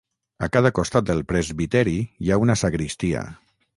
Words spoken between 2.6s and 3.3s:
sagristia.